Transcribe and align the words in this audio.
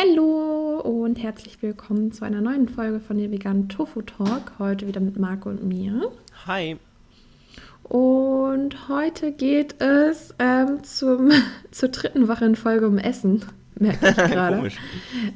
Hallo 0.00 0.80
und 0.80 1.16
herzlich 1.16 1.60
willkommen 1.60 2.10
zu 2.10 2.24
einer 2.24 2.40
neuen 2.40 2.70
Folge 2.70 3.00
von 3.00 3.18
der 3.18 3.30
veganen 3.30 3.68
Tofu 3.68 4.00
Talk. 4.00 4.52
Heute 4.58 4.86
wieder 4.86 5.00
mit 5.00 5.18
Marco 5.18 5.50
und 5.50 5.62
mir. 5.62 6.10
Hi. 6.46 6.78
Und 7.82 8.88
heute 8.88 9.30
geht 9.30 9.78
es 9.82 10.34
ähm, 10.38 10.82
zum, 10.84 11.30
zur 11.70 11.90
dritten 11.90 12.28
Woche 12.28 12.46
in 12.46 12.56
Folge 12.56 12.86
um 12.86 12.96
Essen 12.96 13.44
merke 13.80 14.08
ich 14.08 14.16
gerade. 14.30 14.70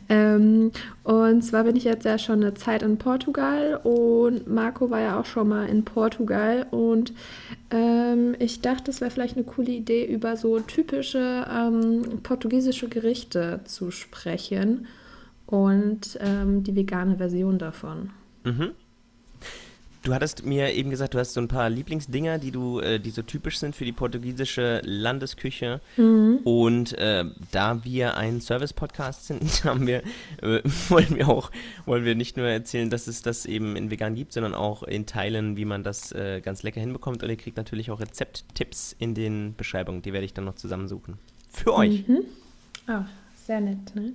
ähm, 0.09 0.71
und 1.03 1.43
zwar 1.43 1.65
bin 1.65 1.77
ich 1.77 1.85
jetzt 1.85 2.05
ja 2.05 2.19
schon 2.19 2.43
eine 2.43 2.55
Zeit 2.55 2.83
in 2.83 2.99
Portugal 2.99 3.81
und 3.83 4.47
Marco 4.47 4.91
war 4.91 5.01
ja 5.01 5.21
auch 5.21 5.25
schon 5.25 5.49
mal 5.49 5.69
in 5.69 5.85
Portugal 5.85 6.67
und 6.71 7.13
ähm, 7.71 8.37
ich 8.39 8.61
dachte, 8.61 8.91
es 8.91 9.01
wäre 9.01 9.11
vielleicht 9.11 9.37
eine 9.37 9.45
coole 9.45 9.73
Idee, 9.73 10.05
über 10.05 10.37
so 10.37 10.61
typische 10.61 11.47
ähm, 11.51 12.21
portugiesische 12.23 12.89
Gerichte 12.89 13.61
zu 13.65 13.91
sprechen 13.91 14.87
und 15.47 16.19
ähm, 16.21 16.63
die 16.63 16.77
vegane 16.77 17.17
Version 17.17 17.59
davon. 17.59 18.11
Mhm. 18.45 18.73
Du 20.05 20.13
hattest 20.13 20.45
mir 20.45 20.75
eben 20.75 20.91
gesagt, 20.91 21.15
du 21.15 21.19
hast 21.19 21.33
so 21.33 21.41
ein 21.41 21.49
paar 21.49 21.71
Lieblingsdinger, 21.71 22.39
die 22.39 22.51
du, 22.51 22.79
äh, 22.79 23.01
die 23.01 23.09
so 23.09 23.23
typisch 23.23 23.59
sind 23.59 23.75
für 23.75 23.87
die 23.87 23.93
portugiesische 23.93 24.83
Landesküche. 24.85 25.81
Mhm. 25.97 26.41
Und 26.45 26.93
äh, 26.99 27.25
da 27.53 27.83
wir 27.85 28.15
ein 28.19 28.43
Service-Podcast 28.43 29.25
sind, 29.25 29.43
haben 29.65 29.87
wir, 29.87 30.03
äh, 30.43 30.61
wollen 30.91 31.17
wir 31.17 31.31
auch, 31.31 31.51
wollen 31.87 32.05
wir 32.05 32.15
nicht 32.15 32.37
nur 32.37 32.47
erzählen, 32.47 32.91
dass 32.91 33.07
es 33.07 33.23
das 33.23 33.47
eben 33.47 33.77
in 33.77 33.91
vegan 33.91 34.15
gibt, 34.15 34.35
sondern 34.35 34.55
auch 34.55 34.83
in 34.83 35.07
Teilen, 35.07 35.57
wie 35.57 35.65
man 35.65 35.83
das 35.83 36.13
äh, 36.13 36.43
ganz 36.43 36.63
lecker 36.63 36.81
hinbekommt. 36.81 37.23
Und 37.23 37.31
ihr 37.31 37.39
kriegt 37.39 37.57
natürlich 37.57 37.91
auch 37.91 38.01
Rezepttipps 38.01 38.95
in 38.99 39.15
den 39.15 39.55
Beschreibungen. 39.57 40.03
Die 40.03 40.13
werde 40.13 40.27
ich 40.27 40.35
dann 40.35 40.45
noch 40.45 40.57
zusammensuchen. 40.57 41.17
Für 41.51 41.73
euch. 41.73 42.07
Mhm. 42.07 42.25
Ah, 42.87 43.07
sehr 43.47 43.61
nett, 43.61 43.95
ne? 43.95 44.13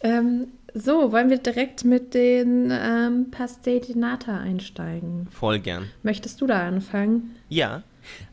Ähm, 0.00 0.48
so, 0.74 1.12
wollen 1.12 1.30
wir 1.30 1.38
direkt 1.38 1.84
mit 1.84 2.14
den 2.14 2.70
ähm, 2.70 3.30
Pastel 3.30 3.80
di 3.80 3.94
Nata 3.94 4.38
einsteigen? 4.38 5.26
Voll 5.30 5.58
gern. 5.60 5.90
Möchtest 6.02 6.40
du 6.40 6.46
da 6.46 6.66
anfangen? 6.66 7.36
Ja. 7.48 7.82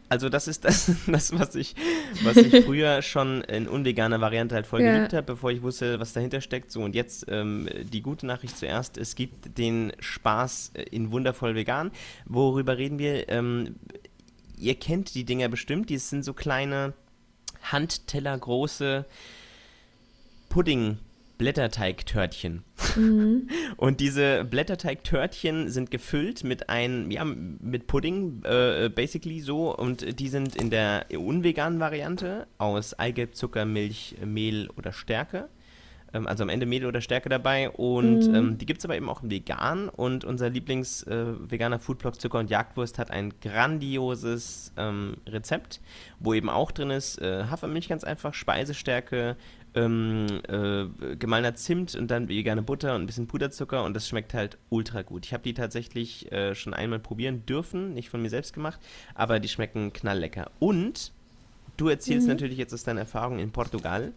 Also 0.07 0.29
das 0.29 0.47
ist 0.47 0.65
das, 0.65 0.91
das 1.07 1.37
was, 1.37 1.55
ich, 1.55 1.75
was 2.23 2.37
ich 2.37 2.63
früher 2.63 3.01
schon 3.01 3.41
in 3.41 3.67
unveganer 3.67 4.21
Variante 4.21 4.53
halt 4.53 4.67
voll 4.67 4.81
ja. 4.81 4.93
geliebt 4.93 5.13
habe, 5.13 5.25
bevor 5.25 5.51
ich 5.51 5.61
wusste, 5.61 5.99
was 5.99 6.13
dahinter 6.13 6.41
steckt. 6.41 6.71
So, 6.71 6.83
und 6.83 6.93
jetzt 6.93 7.25
ähm, 7.29 7.67
die 7.91 8.01
gute 8.01 8.27
Nachricht 8.27 8.57
zuerst, 8.57 8.97
es 8.97 9.15
gibt 9.15 9.57
den 9.57 9.93
Spaß 9.99 10.73
in 10.91 11.11
wundervoll 11.11 11.55
vegan. 11.55 11.91
Worüber 12.25 12.77
reden 12.77 12.99
wir? 12.99 13.29
Ähm, 13.29 13.75
ihr 14.57 14.75
kennt 14.75 15.15
die 15.15 15.23
Dinger 15.23 15.49
bestimmt, 15.49 15.89
die 15.89 15.97
sind 15.97 16.23
so 16.23 16.33
kleine 16.33 16.93
Handteller 17.63 18.37
große 18.37 19.05
Pudding 20.55 20.99
Blätterteigtörtchen. 21.37 22.63
Mhm. 22.95 23.49
Und 23.75 23.99
diese 23.99 24.45
Blätterteigtörtchen 24.45 25.69
sind 25.69 25.91
gefüllt 25.91 26.45
mit 26.45 26.69
ein, 26.69 27.11
ja, 27.11 27.25
mit 27.25 27.87
Pudding, 27.87 28.41
äh, 28.45 28.87
basically 28.87 29.41
so. 29.41 29.75
Und 29.75 30.17
die 30.17 30.29
sind 30.29 30.55
in 30.55 30.69
der 30.69 31.07
unveganen 31.13 31.81
Variante 31.81 32.47
aus 32.57 32.97
Eigelb, 32.97 33.35
Zucker, 33.35 33.65
Milch, 33.65 34.15
Mehl 34.23 34.69
oder 34.77 34.93
Stärke. 34.93 35.49
Ähm, 36.13 36.25
also 36.25 36.43
am 36.43 36.49
Ende 36.49 36.65
Mehl 36.65 36.85
oder 36.85 37.01
Stärke 37.01 37.27
dabei. 37.27 37.69
Und 37.69 38.29
mhm. 38.29 38.35
ähm, 38.35 38.57
die 38.57 38.65
gibt 38.65 38.79
es 38.79 38.85
aber 38.85 38.95
eben 38.95 39.09
auch 39.09 39.23
im 39.23 39.29
Vegan. 39.29 39.89
Und 39.89 40.23
unser 40.23 40.49
Lieblings-veganer 40.49 41.75
äh, 41.75 41.79
Foodblog 41.79 42.21
Zucker 42.21 42.39
und 42.39 42.49
Jagdwurst 42.49 42.97
hat 42.97 43.11
ein 43.11 43.33
grandioses 43.41 44.71
ähm, 44.77 45.17
Rezept, 45.27 45.81
wo 46.19 46.33
eben 46.33 46.49
auch 46.49 46.71
drin 46.71 46.91
ist 46.91 47.21
äh, 47.21 47.43
Hafermilch 47.49 47.89
ganz 47.89 48.05
einfach, 48.05 48.33
Speisestärke, 48.33 49.35
ähm, 49.75 50.41
äh, 50.47 51.15
gemahlener 51.17 51.55
Zimt 51.55 51.95
und 51.95 52.09
dann 52.09 52.29
vegane 52.29 52.63
Butter 52.63 52.95
und 52.95 53.03
ein 53.03 53.05
bisschen 53.05 53.27
Puderzucker 53.27 53.83
und 53.83 53.93
das 53.93 54.07
schmeckt 54.07 54.33
halt 54.33 54.57
ultra 54.69 55.01
gut. 55.01 55.25
Ich 55.25 55.33
habe 55.33 55.43
die 55.43 55.53
tatsächlich 55.53 56.31
äh, 56.31 56.55
schon 56.55 56.73
einmal 56.73 56.99
probieren 56.99 57.45
dürfen, 57.45 57.93
nicht 57.93 58.09
von 58.09 58.21
mir 58.21 58.29
selbst 58.29 58.53
gemacht, 58.53 58.79
aber 59.13 59.39
die 59.39 59.49
schmecken 59.49 59.93
knalllecker. 59.93 60.49
Und 60.59 61.11
du 61.77 61.89
erzählst 61.89 62.27
mhm. 62.27 62.33
natürlich 62.33 62.57
jetzt 62.57 62.73
aus 62.73 62.83
deiner 62.83 63.01
Erfahrung 63.01 63.39
in 63.39 63.51
Portugal. 63.51 64.13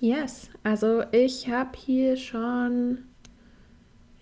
Yes, 0.00 0.50
also 0.64 1.04
ich 1.12 1.48
habe 1.48 1.78
hier 1.78 2.16
schon 2.16 2.98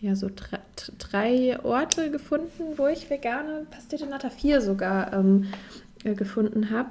ja 0.00 0.14
so 0.14 0.30
drei, 0.34 0.60
drei, 0.98 1.64
Orte 1.64 2.10
gefunden, 2.10 2.76
wo 2.76 2.86
ich 2.86 3.10
vegane 3.10 3.66
Pastete 3.70 4.06
Nata 4.06 4.30
4 4.30 4.60
sogar 4.60 5.12
ähm, 5.12 5.46
äh, 6.04 6.14
gefunden 6.14 6.70
habe. 6.70 6.90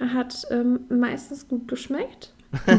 Hat 0.00 0.46
ähm, 0.50 0.80
meistens 0.88 1.46
gut 1.46 1.68
geschmeckt. 1.68 2.32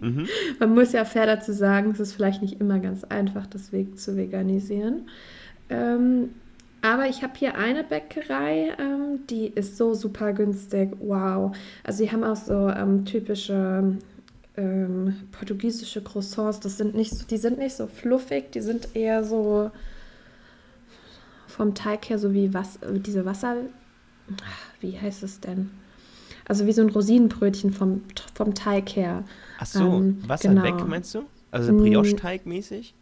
mhm. 0.00 0.26
Man 0.58 0.74
muss 0.74 0.92
ja 0.92 1.04
fair 1.04 1.26
dazu 1.26 1.52
sagen, 1.52 1.90
es 1.92 2.00
ist 2.00 2.12
vielleicht 2.12 2.42
nicht 2.42 2.60
immer 2.60 2.78
ganz 2.78 3.04
einfach, 3.04 3.46
das 3.46 3.72
Weg 3.72 3.98
zu 3.98 4.16
veganisieren. 4.16 5.08
Ähm, 5.68 6.30
aber 6.82 7.08
ich 7.08 7.22
habe 7.22 7.34
hier 7.36 7.56
eine 7.56 7.84
Bäckerei, 7.84 8.74
ähm, 8.78 9.26
die 9.28 9.46
ist 9.46 9.76
so 9.76 9.94
super 9.94 10.32
günstig. 10.32 10.90
Wow. 11.00 11.54
Also 11.84 11.98
sie 11.98 12.10
haben 12.10 12.24
auch 12.24 12.36
so 12.36 12.68
ähm, 12.68 13.04
typische 13.04 13.96
ähm, 14.56 15.16
portugiesische 15.32 16.02
Croissants. 16.02 16.60
Das 16.60 16.78
sind 16.78 16.94
nicht 16.94 17.12
so, 17.12 17.26
die 17.26 17.36
sind 17.36 17.58
nicht 17.58 17.76
so 17.76 17.86
fluffig, 17.86 18.52
die 18.52 18.60
sind 18.60 18.94
eher 18.94 19.24
so 19.24 19.70
vom 21.46 21.74
Teig 21.74 22.08
her 22.08 22.18
so 22.18 22.32
wie 22.32 22.54
was, 22.54 22.78
diese 22.90 23.24
Wasser. 23.24 23.56
Wie 24.80 24.98
heißt 24.98 25.22
es 25.22 25.40
denn? 25.40 25.70
Also 26.48 26.66
wie 26.66 26.72
so 26.72 26.82
ein 26.82 26.88
Rosinenbrötchen 26.88 27.72
vom, 27.72 28.02
vom 28.40 28.54
Teig 28.54 28.96
her. 28.96 29.24
Ach 29.58 29.66
so, 29.66 29.80
ähm, 29.80 30.22
Wasser 30.26 30.48
genau. 30.48 30.62
weg 30.62 30.76
meinst 30.86 31.14
du? 31.14 31.24
Also 31.50 31.76
Brioche-Teig 31.76 32.46
mäßig? 32.46 32.94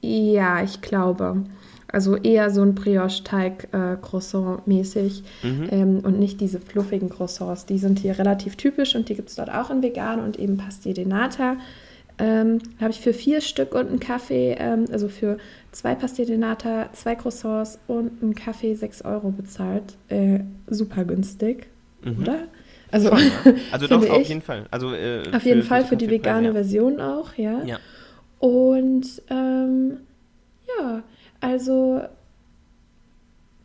Ja, 0.00 0.62
ich 0.62 0.80
glaube. 0.80 1.42
Also 1.88 2.14
eher 2.16 2.50
so 2.50 2.62
ein 2.62 2.76
Brioche-Teig-Croissant-mäßig 2.76 5.24
äh, 5.42 5.46
mhm. 5.46 5.68
ähm, 5.70 5.98
und 6.04 6.20
nicht 6.20 6.40
diese 6.40 6.60
fluffigen 6.60 7.08
Croissants. 7.08 7.66
Die 7.66 7.78
sind 7.78 7.98
hier 7.98 8.16
relativ 8.16 8.54
typisch 8.56 8.94
und 8.94 9.08
die 9.08 9.16
gibt 9.16 9.30
es 9.30 9.34
dort 9.34 9.50
auch 9.50 9.70
in 9.70 9.82
vegan 9.82 10.20
und 10.20 10.38
eben 10.38 10.56
Pastel 10.56 10.94
de 10.94 11.04
Nata. 11.04 11.56
Ähm, 12.18 12.60
habe 12.80 12.90
ich 12.90 13.00
für 13.00 13.12
vier 13.12 13.40
Stück 13.40 13.74
und 13.74 13.88
einen 13.88 13.98
Kaffee, 13.98 14.54
ähm, 14.56 14.84
also 14.92 15.08
für 15.08 15.38
zwei 15.72 15.96
Pastel 15.96 16.26
de 16.26 16.36
Nata, 16.36 16.90
zwei 16.92 17.16
Croissants 17.16 17.80
und 17.88 18.22
einen 18.22 18.36
Kaffee 18.36 18.76
6 18.76 19.02
Euro 19.02 19.30
bezahlt. 19.30 19.96
Äh, 20.10 20.44
super 20.68 21.04
günstig, 21.04 21.66
mhm. 22.04 22.20
oder? 22.20 22.46
Also, 22.94 23.08
Schon, 23.08 23.18
ja. 23.18 23.54
also 23.72 23.88
doch, 23.88 24.08
auf 24.08 24.28
jeden 24.28 24.40
Fall. 24.40 24.66
Also, 24.70 24.94
äh, 24.94 25.22
auf 25.32 25.42
für, 25.42 25.48
jeden 25.48 25.64
Fall 25.64 25.84
für 25.84 25.96
die 25.96 26.08
vegane 26.08 26.46
ja. 26.48 26.52
Version 26.52 27.00
auch, 27.00 27.34
ja. 27.34 27.60
ja. 27.64 27.78
Und 28.38 29.20
ähm, 29.30 29.98
ja, 30.78 31.02
also 31.40 32.02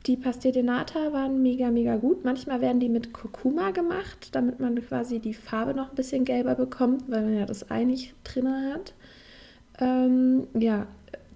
die 0.07 0.17
Pastel 0.17 0.51
de 0.51 0.63
Nata 0.63 1.13
waren 1.13 1.43
mega, 1.43 1.69
mega 1.69 1.97
gut. 1.97 2.25
Manchmal 2.25 2.59
werden 2.61 2.79
die 2.79 2.89
mit 2.89 3.13
Kurkuma 3.13 3.69
gemacht, 3.69 4.29
damit 4.31 4.59
man 4.59 4.81
quasi 4.83 5.19
die 5.19 5.35
Farbe 5.35 5.75
noch 5.75 5.91
ein 5.91 5.95
bisschen 5.95 6.25
gelber 6.25 6.55
bekommt, 6.55 7.03
weil 7.07 7.21
man 7.21 7.37
ja 7.37 7.45
das 7.45 7.69
Ei 7.69 7.83
nicht 7.83 8.15
drin 8.23 8.47
hat. 8.47 8.95
Ähm, 9.79 10.47
ja, 10.57 10.87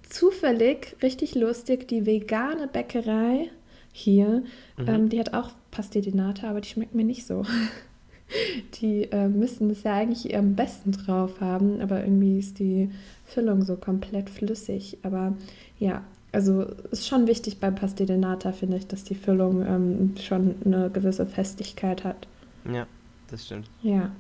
zufällig, 0.10 0.96
richtig 1.04 1.36
lustig, 1.36 1.88
die 1.88 2.08
vegane 2.08 2.68
Bäckerei 2.68 3.52
hier, 3.92 4.42
mhm. 4.78 4.88
ähm, 4.88 5.10
die 5.10 5.20
hat 5.20 5.36
auch 5.36 5.52
Pastel 5.74 6.04
aber 6.44 6.62
die 6.62 6.70
schmeckt 6.70 6.94
mir 6.94 7.04
nicht 7.04 7.26
so. 7.26 7.44
die 8.82 9.04
äh, 9.12 9.28
müssen 9.28 9.70
es 9.72 9.84
ja 9.84 9.96
eigentlich 9.96 10.36
am 10.36 10.56
besten 10.56 10.92
drauf 10.92 11.42
haben, 11.42 11.82
aber 11.82 12.04
irgendwie 12.04 12.40
ist 12.40 12.60
die 12.60 12.90
Füllung 13.26 13.64
so 13.64 13.76
komplett 13.76 14.30
flüssig. 14.30 15.00
Aber 15.04 15.34
ja, 15.80 16.04
also 16.32 16.64
ist 16.92 17.08
schon 17.08 17.28
wichtig 17.28 17.60
bei 17.60 17.72
Pastel 17.72 18.06
finde 18.08 18.78
ich, 18.78 18.88
dass 18.88 19.04
die 19.04 19.16
Füllung 19.16 19.66
ähm, 19.66 20.16
schon 20.22 20.56
eine 20.64 20.90
gewisse 20.90 21.26
Festigkeit 21.26 22.04
hat. 22.04 22.28
Ja, 22.72 22.88
das 23.30 23.46
stimmt. 23.46 23.68
Ja, 23.82 24.12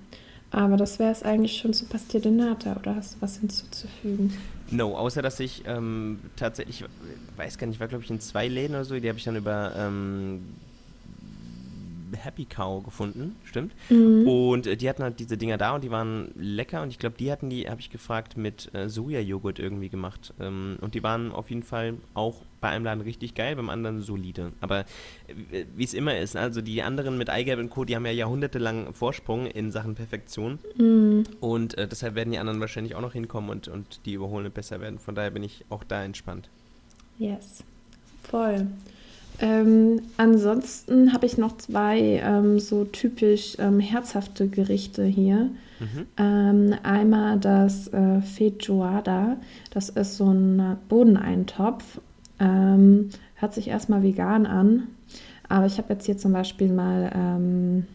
aber 0.51 0.77
das 0.77 0.99
wäre 0.99 1.11
es 1.11 1.23
eigentlich 1.23 1.57
schon 1.57 1.73
zu 1.73 1.85
Pastel 1.85 2.21
oder 2.21 2.95
hast 2.95 3.15
du 3.15 3.21
was 3.21 3.37
hinzuzufügen? 3.37 4.33
No, 4.69 4.95
außer 4.95 5.21
dass 5.21 5.39
ich 5.39 5.63
ähm, 5.65 6.19
tatsächlich, 6.35 6.81
ich 6.81 7.37
weiß 7.37 7.57
gar 7.57 7.67
nicht, 7.67 7.77
ich 7.77 7.79
war 7.79 7.87
glaube 7.87 8.03
ich 8.03 8.09
in 8.09 8.19
zwei 8.19 8.47
Läden 8.47 8.75
oder 8.75 8.85
so, 8.85 8.99
die 8.99 9.07
habe 9.07 9.17
ich 9.17 9.23
dann 9.23 9.35
über 9.35 9.71
ähm, 9.77 10.41
Happy 12.15 12.45
Cow 12.45 12.83
gefunden, 12.83 13.35
stimmt. 13.43 13.73
Mhm. 13.89 14.27
Und 14.27 14.67
äh, 14.67 14.77
die 14.77 14.89
hatten 14.89 15.03
halt 15.03 15.19
diese 15.19 15.37
Dinger 15.37 15.57
da 15.57 15.75
und 15.75 15.83
die 15.83 15.91
waren 15.91 16.31
lecker 16.35 16.81
und 16.81 16.89
ich 16.89 16.99
glaube, 16.99 17.15
die 17.17 17.31
hatten 17.31 17.49
die, 17.49 17.69
habe 17.69 17.81
ich 17.81 17.89
gefragt, 17.89 18.37
mit 18.37 18.73
äh, 18.73 18.89
Sojajoghurt 18.89 19.59
irgendwie 19.59 19.89
gemacht. 19.89 20.33
Ähm, 20.39 20.77
und 20.81 20.95
die 20.95 21.03
waren 21.03 21.31
auf 21.31 21.49
jeden 21.49 21.63
Fall 21.63 21.95
auch 22.13 22.41
bei 22.61 22.69
einem 22.69 22.85
Laden 22.85 23.01
richtig 23.01 23.35
geil, 23.35 23.55
beim 23.55 23.69
anderen 23.69 24.01
solide. 24.01 24.53
Aber 24.61 24.85
äh, 25.51 25.65
wie 25.75 25.83
es 25.83 25.93
immer 25.93 26.17
ist, 26.17 26.35
also 26.35 26.61
die 26.61 26.81
anderen 26.81 27.17
mit 27.17 27.29
Eigelb 27.29 27.59
und 27.59 27.69
Co., 27.69 27.85
die 27.85 27.95
haben 27.95 28.05
ja 28.05 28.11
jahrhundertelang 28.11 28.93
Vorsprung 28.93 29.47
in 29.47 29.71
Sachen 29.71 29.95
Perfektion. 29.95 30.59
Mhm. 30.77 31.23
Und 31.41 31.77
äh, 31.77 31.87
deshalb 31.87 32.15
werden 32.15 32.31
die 32.31 32.37
anderen 32.37 32.59
wahrscheinlich 32.59 32.95
auch 32.95 33.01
noch 33.01 33.13
hinkommen 33.13 33.49
und, 33.49 33.67
und 33.67 34.05
die 34.05 34.13
überholende 34.13 34.49
besser 34.49 34.79
werden. 34.79 34.97
Von 34.97 35.13
daher 35.13 35.31
bin 35.31 35.43
ich 35.43 35.65
auch 35.69 35.83
da 35.83 36.03
entspannt. 36.03 36.49
Yes, 37.19 37.63
voll. 38.23 38.67
Ähm, 39.39 40.01
ansonsten 40.17 41.11
habe 41.13 41.25
ich 41.25 41.37
noch 41.37 41.57
zwei 41.57 42.21
ähm, 42.23 42.59
so 42.59 42.85
typisch 42.85 43.57
ähm, 43.59 43.79
herzhafte 43.79 44.47
Gerichte 44.47 45.03
hier. 45.03 45.49
Mhm. 45.79 46.07
Ähm, 46.17 46.75
einmal 46.83 47.39
das 47.39 47.87
äh, 47.87 48.21
Feijoada. 48.21 49.37
Das 49.71 49.89
ist 49.89 50.17
so 50.17 50.31
ein 50.31 50.77
Bodeneintopf. 50.87 51.99
Ähm, 52.39 53.09
hört 53.35 53.53
sich 53.53 53.67
erstmal 53.67 54.03
vegan 54.03 54.45
an. 54.45 54.83
Aber 55.49 55.65
ich 55.65 55.77
habe 55.77 55.93
jetzt 55.93 56.05
hier 56.05 56.17
zum 56.17 56.31
Beispiel 56.31 56.71
mal, 56.71 57.11
ähm, 57.13 57.85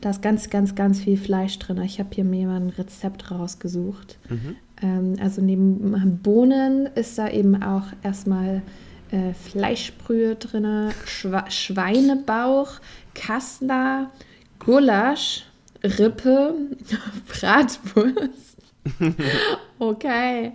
da 0.00 0.10
ist 0.10 0.22
ganz, 0.22 0.50
ganz, 0.50 0.74
ganz 0.74 1.00
viel 1.00 1.16
Fleisch 1.16 1.58
drin. 1.58 1.82
Ich 1.82 1.98
habe 1.98 2.10
hier 2.12 2.24
mir 2.24 2.46
mal 2.46 2.60
ein 2.60 2.70
Rezept 2.70 3.30
rausgesucht. 3.30 4.18
Mhm. 4.28 5.16
Also 5.20 5.42
neben 5.42 6.20
Bohnen 6.22 6.86
ist 6.94 7.18
da 7.18 7.28
eben 7.28 7.60
auch 7.64 7.86
erstmal 8.04 8.62
äh, 9.10 9.34
Fleischbrühe 9.34 10.36
drin, 10.36 10.92
Schwa 11.06 11.50
Schweinebauch, 11.50 12.80
Kassler, 13.14 14.10
Gulasch, 14.58 15.44
Rippe, 15.82 16.54
Bratwurst. 17.28 18.56
okay, 19.78 20.52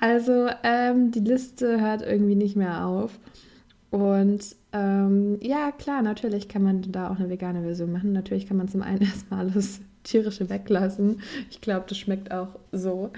also 0.00 0.48
ähm, 0.62 1.10
die 1.12 1.20
Liste 1.20 1.80
hört 1.80 2.02
irgendwie 2.02 2.34
nicht 2.34 2.56
mehr 2.56 2.86
auf. 2.86 3.18
Und 3.90 4.56
ähm, 4.72 5.38
ja, 5.40 5.72
klar, 5.72 6.02
natürlich 6.02 6.48
kann 6.48 6.62
man 6.62 6.82
da 6.92 7.10
auch 7.10 7.18
eine 7.18 7.30
vegane 7.30 7.62
Version 7.62 7.92
machen. 7.92 8.12
Natürlich 8.12 8.46
kann 8.46 8.56
man 8.56 8.68
zum 8.68 8.82
einen 8.82 9.00
erstmal 9.02 9.40
alles 9.40 9.80
tierische 10.06 10.48
weglassen. 10.48 11.20
Ich 11.50 11.60
glaube, 11.60 11.86
das 11.88 11.98
schmeckt 11.98 12.32
auch 12.32 12.58
so. 12.72 13.10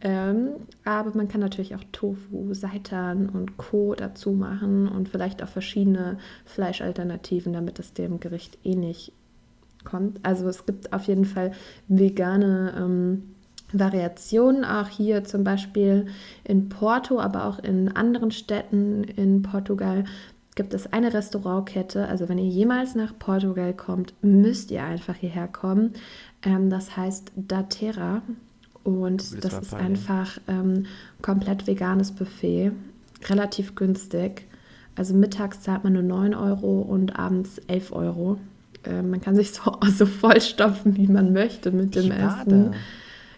Ähm, 0.00 0.50
aber 0.84 1.16
man 1.16 1.28
kann 1.28 1.40
natürlich 1.40 1.74
auch 1.74 1.84
Tofu, 1.92 2.54
Seitan 2.54 3.28
und 3.28 3.56
Co. 3.56 3.94
dazu 3.94 4.32
machen 4.32 4.88
und 4.88 5.08
vielleicht 5.08 5.42
auch 5.42 5.48
verschiedene 5.48 6.18
Fleischalternativen, 6.44 7.52
damit 7.52 7.78
es 7.78 7.92
dem 7.92 8.20
Gericht 8.20 8.58
ähnlich 8.64 9.08
eh 9.08 9.26
kommt. 9.86 10.18
Also 10.22 10.48
es 10.48 10.66
gibt 10.66 10.92
auf 10.92 11.04
jeden 11.04 11.24
Fall 11.24 11.52
vegane 11.88 12.74
ähm, 12.76 13.22
Variationen, 13.72 14.64
auch 14.64 14.88
hier 14.88 15.24
zum 15.24 15.42
Beispiel 15.42 16.06
in 16.44 16.68
Porto, 16.68 17.18
aber 17.18 17.46
auch 17.46 17.58
in 17.58 17.88
anderen 17.88 18.30
Städten 18.30 19.04
in 19.04 19.42
Portugal 19.42 20.04
gibt 20.56 20.74
es 20.74 20.92
eine 20.92 21.14
Restaurantkette. 21.14 22.08
Also 22.08 22.28
wenn 22.28 22.38
ihr 22.38 22.48
jemals 22.48 22.96
nach 22.96 23.16
Portugal 23.16 23.72
kommt, 23.72 24.14
müsst 24.22 24.72
ihr 24.72 24.82
einfach 24.82 25.14
hierher 25.14 25.46
kommen. 25.46 25.92
Ähm, 26.42 26.68
das 26.68 26.96
heißt 26.96 27.30
Datera 27.36 28.22
und 28.82 29.44
das 29.44 29.58
ist 29.58 29.74
einfach 29.74 30.38
ähm, 30.48 30.86
komplett 31.22 31.66
veganes 31.66 32.10
Buffet, 32.12 32.72
relativ 33.28 33.74
günstig. 33.76 34.46
Also 34.96 35.14
mittags 35.14 35.60
zahlt 35.60 35.84
man 35.84 35.92
nur 35.92 36.02
9 36.02 36.34
Euro 36.34 36.80
und 36.80 37.18
abends 37.18 37.58
11 37.66 37.92
Euro. 37.92 38.38
Äh, 38.84 39.02
man 39.02 39.20
kann 39.20 39.36
sich 39.36 39.52
so, 39.52 39.76
so 39.86 40.06
vollstopfen, 40.06 40.96
wie 40.96 41.06
man 41.06 41.32
möchte 41.32 41.70
mit 41.70 41.94
dem 41.94 42.06
ich 42.06 42.18
Essen. 42.18 42.74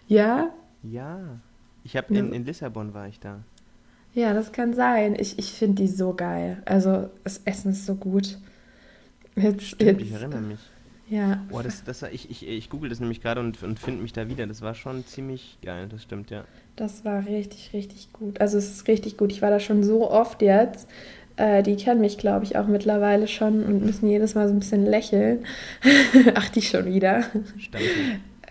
Ja? 0.07 0.49
Ja. 0.83 1.19
Ich 1.83 1.97
habe 1.97 2.13
in, 2.13 2.31
in 2.31 2.45
Lissabon 2.45 2.93
war 2.93 3.07
ich 3.07 3.19
da. 3.19 3.43
Ja, 4.13 4.33
das 4.33 4.51
kann 4.51 4.73
sein. 4.73 5.15
Ich, 5.19 5.37
ich 5.37 5.51
finde 5.51 5.83
die 5.83 5.87
so 5.87 6.13
geil. 6.13 6.61
Also 6.65 7.09
das 7.23 7.41
Essen 7.45 7.71
ist 7.71 7.85
so 7.85 7.95
gut. 7.95 8.37
Jetzt, 9.35 9.63
Stimmt, 9.63 10.01
jetzt, 10.01 10.01
ich 10.01 10.11
erinnere 10.11 10.41
mich. 10.41 10.59
Ja. 11.09 11.43
Boah, 11.49 11.63
das, 11.63 11.83
das, 11.83 12.03
ich, 12.03 12.29
ich, 12.29 12.47
ich 12.47 12.69
google 12.69 12.89
das 12.89 12.99
nämlich 12.99 13.21
gerade 13.21 13.39
und, 13.41 13.61
und 13.63 13.79
finde 13.79 14.01
mich 14.01 14.13
da 14.13 14.27
wieder. 14.27 14.45
Das 14.45 14.61
war 14.61 14.75
schon 14.75 15.05
ziemlich 15.05 15.57
geil, 15.63 15.87
das 15.89 16.03
stimmt, 16.03 16.29
ja. 16.29 16.43
Das 16.75 17.03
war 17.03 17.25
richtig, 17.25 17.71
richtig 17.73 18.13
gut. 18.13 18.39
Also 18.41 18.57
es 18.57 18.69
ist 18.69 18.87
richtig 18.87 19.17
gut. 19.17 19.31
Ich 19.31 19.41
war 19.41 19.49
da 19.49 19.59
schon 19.59 19.83
so 19.83 20.09
oft 20.09 20.41
jetzt. 20.41 20.87
Äh, 21.37 21.63
die 21.63 21.77
kennen 21.77 22.01
mich, 22.01 22.17
glaube 22.17 22.45
ich, 22.45 22.57
auch 22.57 22.67
mittlerweile 22.67 23.27
schon 23.27 23.63
und 23.63 23.85
müssen 23.85 24.07
jedes 24.07 24.35
Mal 24.35 24.47
so 24.47 24.53
ein 24.53 24.59
bisschen 24.59 24.85
lächeln. 24.85 25.45
Ach, 26.35 26.49
die 26.49 26.61
schon 26.61 26.85
wieder. 26.85 27.23
Stimmt. 27.57 27.83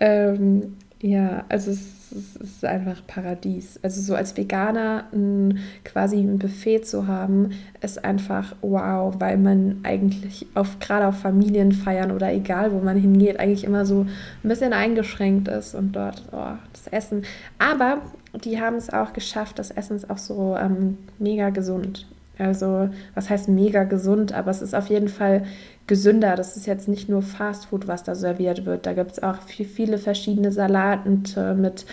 ähm, 0.00 0.76
ja, 1.00 1.44
also 1.48 1.70
es 1.70 2.36
ist 2.40 2.64
einfach 2.64 3.06
Paradies. 3.06 3.78
Also 3.82 4.00
so 4.00 4.14
als 4.14 4.36
Veganer 4.36 5.04
ein, 5.12 5.58
quasi 5.84 6.16
ein 6.16 6.38
Buffet 6.38 6.80
zu 6.80 7.06
haben, 7.06 7.50
ist 7.80 8.04
einfach 8.04 8.56
wow, 8.62 9.14
weil 9.18 9.36
man 9.36 9.80
eigentlich 9.84 10.46
auf 10.54 10.78
gerade 10.80 11.06
auf 11.06 11.18
Familienfeiern 11.18 12.10
oder 12.10 12.32
egal 12.32 12.72
wo 12.72 12.80
man 12.80 12.96
hingeht, 12.96 13.38
eigentlich 13.38 13.64
immer 13.64 13.86
so 13.86 14.06
ein 14.42 14.48
bisschen 14.48 14.72
eingeschränkt 14.72 15.48
ist 15.48 15.74
und 15.74 15.92
dort 15.92 16.24
oh, 16.32 16.56
das 16.72 16.88
Essen. 16.88 17.22
Aber 17.58 17.98
die 18.44 18.60
haben 18.60 18.76
es 18.76 18.90
auch 18.90 19.12
geschafft, 19.12 19.58
das 19.58 19.70
Essen 19.70 19.96
ist 19.96 20.10
auch 20.10 20.18
so 20.18 20.56
ähm, 20.56 20.98
mega 21.18 21.50
gesund. 21.50 22.06
Also, 22.38 22.88
was 23.14 23.30
heißt 23.30 23.48
mega 23.48 23.84
gesund, 23.84 24.32
aber 24.32 24.50
es 24.50 24.62
ist 24.62 24.74
auf 24.74 24.88
jeden 24.88 25.08
Fall 25.08 25.44
gesünder. 25.86 26.36
Das 26.36 26.56
ist 26.56 26.66
jetzt 26.66 26.86
nicht 26.88 27.08
nur 27.08 27.22
Fastfood, 27.22 27.88
was 27.88 28.04
da 28.04 28.14
serviert 28.14 28.64
wird. 28.64 28.86
Da 28.86 28.92
gibt 28.92 29.12
es 29.12 29.22
auch 29.22 29.42
viel, 29.42 29.66
viele 29.66 29.98
verschiedene 29.98 30.52
Salaten 30.52 31.24
mit 31.60 31.86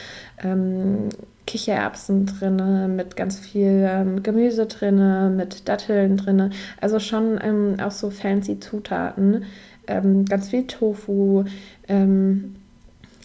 ähm, 0.44 1.10
Kichererbsen 1.48 2.26
drin, 2.26 2.96
mit 2.96 3.16
ganz 3.16 3.40
viel 3.40 3.88
ähm, 3.90 4.22
Gemüse 4.24 4.66
drin, 4.68 5.36
mit 5.36 5.68
Datteln 5.68 6.18
drin. 6.18 6.52
Also 6.82 7.00
schon 7.00 7.40
ähm, 7.42 7.78
auch 7.80 7.92
so 7.92 8.10
fancy 8.10 8.60
Zutaten. 8.60 9.46
Ähm, 9.88 10.26
ganz 10.26 10.50
viel 10.50 10.68
Tofu. 10.68 11.46
Ähm, 11.88 12.56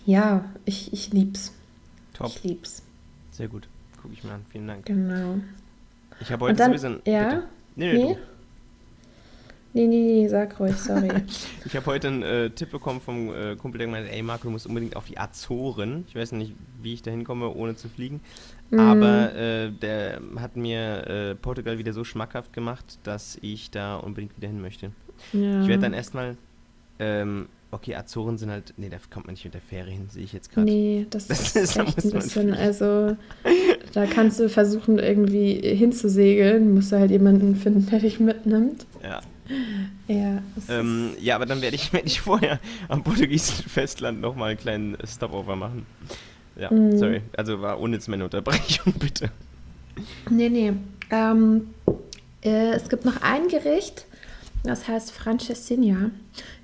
ja, 0.06 0.44
ich, 0.64 0.92
ich 0.92 1.12
lieb's. 1.12 1.52
Top. 2.14 2.28
Ich 2.28 2.44
lieb's. 2.44 2.82
Sehr 3.32 3.48
gut. 3.48 3.68
Gucke 4.00 4.14
ich 4.14 4.24
mir 4.24 4.32
an. 4.32 4.44
Vielen 4.50 4.66
Dank. 4.66 4.86
Genau. 4.86 5.36
Ich 6.20 6.30
habe 6.30 6.44
heute 6.46 6.56
dann, 6.56 6.70
sowieso 6.70 6.86
ein. 6.88 7.00
Ja? 7.04 7.28
Bitte. 7.28 7.42
Nee, 7.76 7.92
nee, 7.92 8.04
nee. 8.04 8.16
Nee, 9.72 9.86
nee, 9.86 10.22
nee, 10.22 10.28
sag 10.28 10.58
ruhig, 10.58 10.76
sorry. 10.76 11.10
ich 11.64 11.76
habe 11.76 11.86
heute 11.86 12.08
einen 12.08 12.22
äh, 12.22 12.50
Tipp 12.50 12.72
bekommen 12.72 13.00
vom 13.00 13.32
äh, 13.32 13.54
Kumpel, 13.54 13.78
der 13.78 13.86
gemeint 13.86 14.08
hat, 14.08 14.14
ey 14.14 14.22
Marco, 14.22 14.44
du 14.44 14.50
musst 14.50 14.66
unbedingt 14.66 14.96
auf 14.96 15.06
die 15.06 15.16
Azoren. 15.16 16.04
Ich 16.08 16.16
weiß 16.16 16.32
nicht, 16.32 16.54
wie 16.82 16.94
ich 16.94 17.02
da 17.02 17.12
hinkomme, 17.12 17.48
ohne 17.54 17.76
zu 17.76 17.88
fliegen. 17.88 18.20
Mm. 18.70 18.80
Aber 18.80 19.32
äh, 19.34 19.70
der 19.70 20.20
hat 20.40 20.56
mir 20.56 21.06
äh, 21.06 21.34
Portugal 21.36 21.78
wieder 21.78 21.92
so 21.92 22.02
schmackhaft 22.02 22.52
gemacht, 22.52 22.98
dass 23.04 23.38
ich 23.42 23.70
da 23.70 23.96
unbedingt 23.96 24.36
wieder 24.36 24.48
hin 24.48 24.60
möchte. 24.60 24.90
Ja. 25.32 25.62
Ich 25.62 25.68
werde 25.68 25.82
dann 25.82 25.94
erstmal 25.94 26.36
ähm, 26.98 27.46
Okay, 27.72 27.94
Azoren 27.94 28.36
sind 28.36 28.50
halt. 28.50 28.74
Nee, 28.76 28.88
da 28.88 28.96
kommt 29.12 29.26
man 29.26 29.34
nicht 29.34 29.44
mit 29.44 29.54
der 29.54 29.60
Fähre 29.60 29.90
hin, 29.90 30.08
sehe 30.10 30.24
ich 30.24 30.32
jetzt 30.32 30.52
gerade. 30.52 30.64
Nee, 30.64 31.06
das, 31.10 31.28
das 31.28 31.54
ist 31.54 31.76
echt 31.76 32.04
ein 32.04 32.10
bisschen. 32.10 32.52
Also, 32.52 33.16
da 33.92 34.06
kannst 34.06 34.40
du 34.40 34.48
versuchen, 34.48 34.98
irgendwie 34.98 35.54
hinzusegeln. 35.54 36.74
Musst 36.74 36.90
du 36.90 36.98
halt 36.98 37.10
jemanden 37.10 37.54
finden, 37.54 37.86
der 37.86 38.00
dich 38.00 38.18
mitnimmt. 38.18 38.86
Ja. 39.02 39.20
Ja, 40.08 40.42
ähm, 40.68 41.10
ja 41.20 41.36
aber 41.36 41.46
dann 41.46 41.60
werde 41.60 41.76
ich, 41.76 41.92
werd 41.92 42.06
ich 42.06 42.20
vorher 42.20 42.58
am 42.88 43.02
portugiesischen 43.02 43.68
Festland 43.68 44.20
nochmal 44.20 44.50
einen 44.50 44.58
kleinen 44.58 44.96
Stopover 45.06 45.56
machen. 45.56 45.86
Ja, 46.56 46.72
mm. 46.72 46.98
sorry. 46.98 47.22
Also 47.36 47.60
war 47.60 47.80
ohne 47.80 47.96
jetzt 47.96 48.08
meine 48.08 48.24
Unterbrechung, 48.24 48.92
bitte. 48.98 49.30
Nee, 50.28 50.48
nee. 50.48 50.72
Ähm, 51.10 51.70
äh, 52.42 52.72
es 52.72 52.88
gibt 52.88 53.04
noch 53.04 53.22
ein 53.22 53.48
Gericht, 53.48 54.06
das 54.64 54.88
heißt 54.88 55.12
Francesinha. 55.12 56.10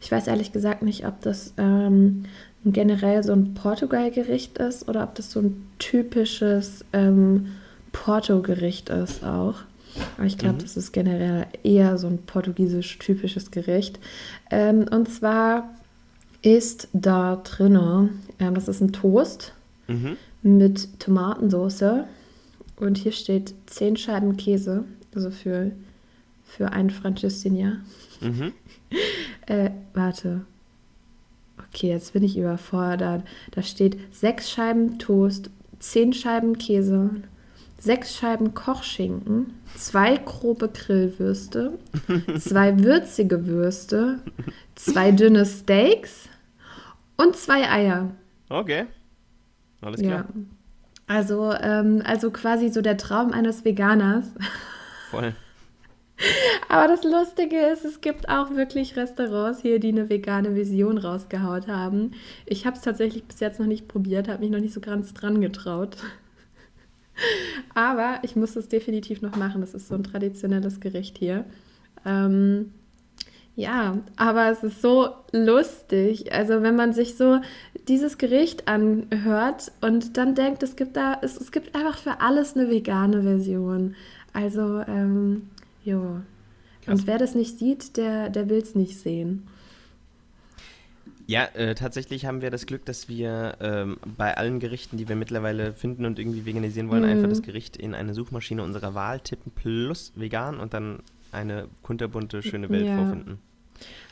Ich 0.01 0.11
weiß 0.11 0.27
ehrlich 0.27 0.53
gesagt 0.53 0.83
nicht, 0.83 1.07
ob 1.07 1.21
das 1.23 1.55
ähm, 1.57 2.25
generell 2.65 3.23
so 3.23 3.33
ein 3.33 3.55
Portugal-Gericht 3.55 4.59
ist 4.59 4.89
oder 4.89 5.05
ob 5.05 5.15
das 5.15 5.31
so 5.31 5.41
ein 5.41 5.67
typisches 5.79 6.85
ähm, 6.93 7.53
Porto-Gericht 7.93 8.91
ist 8.91 9.25
auch. 9.25 9.57
Aber 10.17 10.27
ich 10.27 10.37
glaube, 10.37 10.57
mhm. 10.57 10.63
das 10.63 10.77
ist 10.77 10.93
generell 10.93 11.47
eher 11.63 11.97
so 11.97 12.07
ein 12.07 12.19
portugiesisch-typisches 12.19 13.51
Gericht. 13.51 13.99
Ähm, 14.51 14.87
und 14.91 15.09
zwar 15.09 15.71
ist 16.43 16.89
da 16.93 17.37
drin, 17.37 18.11
ähm, 18.39 18.55
das 18.55 18.69
ist 18.69 18.81
ein 18.81 18.93
Toast 18.93 19.55
mhm. 19.89 20.17
mit 20.43 21.01
Tomatensauce. 21.01 22.05
Und 22.77 22.99
hier 22.99 23.13
steht 23.13 23.55
10 23.67 23.97
Scheiben 23.97 24.37
Käse, 24.37 24.85
also 25.15 25.31
für 25.31 25.73
für 26.47 26.73
ein 26.73 26.91
Francesinha. 26.91 27.79
Mhm. 28.21 28.53
äh, 29.47 29.71
warte. 29.93 30.47
Okay, 31.69 31.89
jetzt 31.89 32.13
bin 32.13 32.23
ich 32.23 32.39
überfordert. 32.39 33.25
Da 33.51 33.63
steht 33.63 33.99
sechs 34.15 34.51
Scheiben 34.51 34.99
Toast, 34.99 35.51
zehn 35.79 36.13
Scheiben 36.13 36.57
Käse, 36.57 37.11
sechs 37.79 38.15
Scheiben 38.15 38.55
Kochschinken, 38.55 39.55
zwei 39.75 40.17
grobe 40.17 40.69
Grillwürste, 40.69 41.79
zwei 42.39 42.83
würzige 42.83 43.47
Würste, 43.47 44.21
zwei 44.75 45.11
dünne 45.13 45.45
Steaks 45.45 46.29
und 47.17 47.37
zwei 47.37 47.69
Eier. 47.69 48.13
Okay. 48.49 48.87
Alles 49.81 50.01
klar. 50.01 50.11
Ja. 50.11 50.27
Also, 51.09 51.53
ähm, 51.53 52.03
also 52.05 52.31
quasi 52.31 52.69
so 52.71 52.81
der 52.81 52.97
Traum 52.97 53.33
eines 53.33 53.65
Veganers. 53.65 54.27
Voll. 55.11 55.35
Aber 56.69 56.89
das 56.89 57.05
Lustige 57.05 57.59
ist, 57.59 57.85
es 57.85 58.01
gibt 58.01 58.29
auch 58.29 58.51
wirklich 58.55 58.97
Restaurants 58.97 59.61
hier, 59.61 59.79
die 59.79 59.89
eine 59.89 60.09
vegane 60.09 60.55
Vision 60.55 60.99
rausgehaut 60.99 61.69
haben. 61.69 62.13
Ich 62.47 62.67
habe 62.67 62.77
es 62.77 62.83
tatsächlich 62.83 63.25
bis 63.25 63.41
jetzt 63.41 63.61
noch 63.61 63.67
nicht 63.67 63.89
probiert, 63.89 64.29
habe 64.29 64.41
mich 64.41 64.51
noch 64.51 64.61
nicht 64.61 64.75
so 64.75 64.81
ganz 64.81 65.13
dran 65.15 65.41
getraut. 65.41 65.97
Aber 67.75 68.19
ich 68.23 68.37
muss 68.37 68.57
es 68.57 68.69
definitiv 68.69 69.23
noch 69.23 69.37
machen. 69.37 69.61
Das 69.61 69.75
ist 69.75 69.89
so 69.89 69.95
ein 69.95 70.05
traditionelles 70.05 70.81
Gericht 70.81 71.19
hier. 71.19 71.45
Ähm, 72.05 72.73
ja, 73.57 73.97
aber 74.17 74.51
es 74.51 74.63
ist 74.63 74.83
so 74.83 75.09
lustig. 75.33 76.31
Also 76.31 76.63
wenn 76.63 76.77
man 76.77 76.93
sich 76.93 77.17
so 77.17 77.41
dieses 77.89 78.19
Gericht 78.19 78.69
anhört 78.69 79.73
und 79.81 80.19
dann 80.19 80.35
denkt, 80.35 80.63
es 80.63 80.77
gibt 80.77 80.95
da, 80.99 81.19
es, 81.23 81.41
es 81.41 81.53
gibt 81.53 81.75
einfach 81.75 81.97
für 81.97 82.21
alles 82.21 82.55
eine 82.55 82.69
vegane 82.69 83.23
Version. 83.23 83.95
Also, 84.35 84.81
ähm, 84.87 85.49
jo. 85.87 86.21
Und 86.87 87.07
wer 87.07 87.19
das 87.19 87.35
nicht 87.35 87.59
sieht, 87.59 87.97
der, 87.97 88.31
der 88.31 88.49
will 88.49 88.59
es 88.59 88.75
nicht 88.75 88.99
sehen. 88.99 89.49
Ja, 91.27 91.47
äh, 91.55 91.75
tatsächlich 91.75 92.25
haben 92.25 92.41
wir 92.41 92.51
das 92.51 92.67
Glück, 92.67 92.85
dass 92.85 93.09
wir 93.09 93.57
ähm, 93.61 93.97
bei 94.17 94.37
allen 94.37 94.61
Gerichten, 94.61 94.97
die 94.97 95.09
wir 95.09 95.17
mittlerweile 95.17 95.73
finden 95.73 96.05
und 96.05 96.21
irgendwie 96.21 96.47
veganisieren 96.47 96.89
wollen, 96.89 97.03
mhm. 97.03 97.11
einfach 97.11 97.29
das 97.29 97.43
Gericht 97.43 97.77
in 97.77 97.95
eine 97.95 98.15
Suchmaschine 98.15 98.63
unserer 98.63 98.95
Wahl 98.95 99.19
tippen 99.19 99.51
plus 99.51 100.13
vegan 100.15 100.61
und 100.61 100.73
dann 100.73 101.01
eine 101.33 101.67
kunterbunte, 101.83 102.43
schöne 102.43 102.69
Welt 102.71 102.87
ja. 102.87 102.97
vorfinden. 102.97 103.39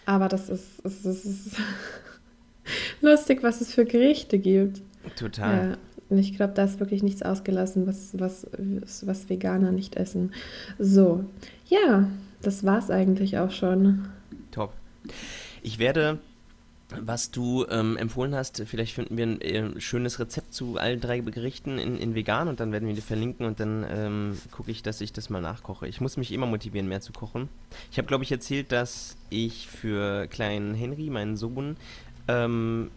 Aber 0.07 0.29
das 0.29 0.49
ist, 0.49 0.81
ist, 0.81 1.07
ist, 1.07 1.25
ist 1.25 1.57
lustig, 3.01 3.45
was 3.45 3.61
es 3.61 3.73
für 3.73 3.85
Gerichte 3.85 4.39
gibt. 4.41 4.83
Total. 5.17 5.71
Ja. 5.71 5.77
Ich 6.11 6.37
glaube, 6.37 6.53
da 6.55 6.65
ist 6.65 6.81
wirklich 6.81 7.03
nichts 7.03 7.23
ausgelassen, 7.23 7.87
was, 7.87 8.19
was, 8.19 8.47
was 9.07 9.29
Veganer 9.29 9.73
nicht 9.73 9.97
essen. 9.97 10.33
So, 10.79 11.25
ja, 11.67 12.09
das 12.43 12.65
war's 12.65 12.91
eigentlich 12.91 13.39
auch 13.39 13.51
schon. 13.51 14.09
Top. 14.51 14.73
Ich 15.63 15.79
werde 15.79 16.19
was 17.01 17.31
du 17.31 17.67
ähm, 17.71 17.97
empfohlen 17.97 18.35
hast. 18.35 18.63
Vielleicht 18.67 18.95
finden 18.95 19.17
wir 19.17 19.27
ein 19.27 19.41
äh, 19.41 19.81
schönes 19.81 20.19
Rezept 20.19 20.55
zu 20.55 20.77
allen 20.77 21.01
drei 21.01 21.21
Gerichten 21.21 21.79
in, 21.79 21.97
in 21.97 22.15
vegan 22.15 22.49
und 22.49 22.61
dann 22.61 22.73
werden 22.73 22.87
wir 22.87 22.95
die 22.95 23.01
verlinken 23.01 23.47
und 23.47 23.61
dann 23.61 23.87
ähm, 23.89 24.39
gucke 24.51 24.71
ich, 24.71 24.83
dass 24.83 25.01
ich 25.01 25.13
das 25.13 25.31
mal 25.31 25.41
nachkoche. 25.41 25.89
Ich 25.89 26.01
muss 26.01 26.17
mich 26.17 26.33
immer 26.33 26.47
motivieren, 26.47 26.89
mehr 26.89 27.01
zu 27.01 27.13
kochen. 27.13 27.49
Ich 27.91 27.99
habe, 27.99 28.07
glaube 28.07 28.25
ich, 28.25 28.33
erzählt, 28.33 28.73
dass 28.73 29.17
ich 29.31 29.69
für 29.69 30.27
kleinen 30.29 30.75
Henry, 30.75 31.11
meinen 31.11 31.37
Sohn, 31.37 31.77
ähm, 32.29 32.91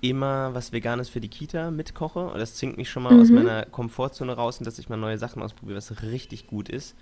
immer 0.00 0.54
was 0.54 0.72
Veganes 0.72 1.08
für 1.08 1.20
die 1.20 1.28
Kita 1.28 1.70
mitkoche. 1.70 2.26
Und 2.26 2.38
das 2.38 2.54
zwingt 2.54 2.76
mich 2.76 2.90
schon 2.90 3.02
mal 3.02 3.14
mhm. 3.14 3.20
aus 3.20 3.30
meiner 3.30 3.64
Komfortzone 3.66 4.32
raus 4.32 4.58
und 4.58 4.66
dass 4.66 4.78
ich 4.78 4.88
mal 4.88 4.96
neue 4.96 5.18
Sachen 5.18 5.42
ausprobiere, 5.42 5.76
was 5.76 6.02
richtig 6.02 6.46
gut 6.46 6.68
ist. 6.68 6.94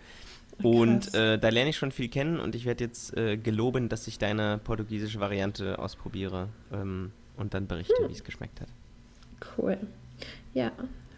Und 0.63 1.15
äh, 1.15 1.39
da 1.39 1.49
lerne 1.49 1.71
ich 1.71 1.77
schon 1.77 1.91
viel 1.91 2.09
kennen 2.09 2.39
und 2.39 2.55
ich 2.55 2.65
werde 2.65 2.85
jetzt 2.85 3.17
äh, 3.17 3.37
geloben, 3.37 3.89
dass 3.89 4.07
ich 4.07 4.19
deine 4.19 4.59
portugiesische 4.63 5.19
Variante 5.19 5.79
ausprobiere 5.79 6.49
ähm, 6.73 7.11
und 7.37 7.55
dann 7.55 7.67
berichte, 7.67 7.95
hm. 7.99 8.09
wie 8.09 8.13
es 8.13 8.23
geschmeckt 8.23 8.61
hat. 8.61 8.69
Cool. 9.59 9.79
Ja, 10.53 10.71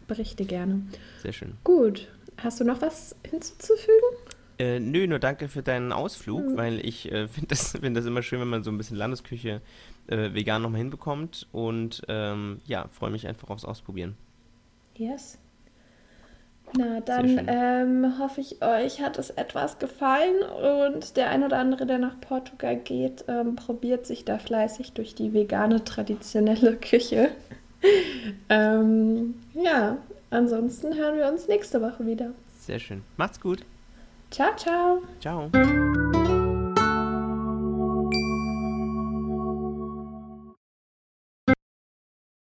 berichte 0.09 0.45
gerne. 0.47 0.83
Sehr 1.23 1.33
schön. 1.33 1.53
Gut. 1.65 2.09
Hast 2.39 2.61
du 2.61 2.65
noch 2.65 2.81
was 2.81 3.15
hinzuzufügen? 3.29 4.17
Äh, 4.59 4.81
nö, 4.81 5.07
nur 5.07 5.19
danke 5.19 5.49
für 5.49 5.63
deinen 5.63 5.93
Ausflug, 5.93 6.45
mhm. 6.47 6.57
weil 6.57 6.85
ich 6.85 7.11
äh, 7.13 7.29
finde 7.29 7.49
das, 7.49 7.73
find 7.73 7.97
das 7.97 8.07
immer 8.07 8.23
schön, 8.23 8.41
wenn 8.41 8.49
man 8.49 8.65
so 8.65 8.71
ein 8.71 8.79
bisschen 8.79 8.97
Landesküche 8.97 9.61
äh, 10.09 10.35
vegan 10.35 10.63
nochmal 10.63 10.79
hinbekommt. 10.79 11.47
Und 11.53 12.03
ähm, 12.09 12.59
ja, 12.67 12.89
freue 12.89 13.11
mich 13.11 13.27
einfach 13.27 13.51
aufs 13.51 13.65
Ausprobieren. 13.65 14.17
Yes. 14.97 15.39
Na, 16.77 17.01
dann 17.01 17.47
ähm, 17.47 18.19
hoffe 18.19 18.41
ich, 18.41 18.63
euch 18.63 19.01
hat 19.01 19.19
es 19.19 19.31
etwas 19.31 19.79
gefallen 19.79 20.43
und 20.91 21.17
der 21.17 21.31
ein 21.31 21.45
oder 21.45 21.59
andere, 21.59 21.87
der 21.87 21.99
nach 21.99 22.21
Portugal 22.21 22.77
geht, 22.77 23.25
ähm, 23.29 23.55
probiert 23.55 24.05
sich 24.05 24.25
da 24.25 24.39
fleißig 24.39 24.93
durch 24.93 25.15
die 25.15 25.33
vegane 25.33 25.85
traditionelle 25.85 26.77
Küche. 26.81 27.31
ähm, 28.49 29.35
ja, 29.55 29.99
ansonsten 30.31 30.95
hören 30.95 31.17
wir 31.17 31.29
uns 31.29 31.47
nächste 31.47 31.81
Woche 31.81 32.05
wieder. 32.05 32.31
Sehr 32.59 32.81
schön. 32.81 33.03
Macht's 33.17 33.41
gut. 33.41 33.65
Ciao, 34.31 34.55
ciao. 34.57 35.03
Ciao. 35.21 35.51